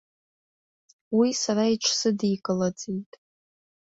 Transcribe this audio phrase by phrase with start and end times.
[1.17, 3.11] Уи сара иҽсыдикылаӡеит.